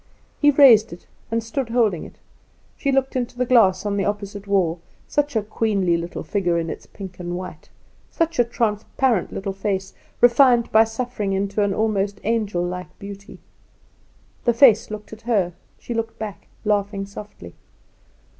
He 0.39 0.49
raised 0.49 0.91
it, 0.91 1.05
and 1.29 1.43
stood 1.43 1.69
holding 1.69 2.03
it. 2.05 2.15
She 2.75 2.91
looked 2.91 3.15
into 3.15 3.37
the 3.37 3.45
glass 3.45 3.85
on 3.85 3.97
the 3.97 4.03
opposite 4.05 4.47
wall. 4.47 4.79
Such 5.07 5.35
a 5.35 5.43
queenly 5.43 5.95
little 5.95 6.23
figure 6.23 6.57
in 6.57 6.71
its 6.71 6.87
pink 6.87 7.19
and 7.19 7.37
white. 7.37 7.69
Such 8.09 8.39
a 8.39 8.43
transparent 8.43 9.31
little 9.31 9.53
face, 9.53 9.93
refined 10.19 10.71
by 10.71 10.85
suffering 10.85 11.33
into 11.33 11.61
an 11.61 11.71
almost 11.75 12.19
angel 12.23 12.63
like 12.63 12.97
beauty. 12.97 13.37
The 14.45 14.55
face 14.55 14.89
looked 14.89 15.13
at 15.13 15.21
her; 15.29 15.53
she 15.77 15.93
looked 15.93 16.17
back, 16.17 16.47
laughing 16.65 17.05
softly. 17.05 17.53